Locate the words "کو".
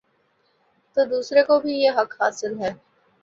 1.43-1.59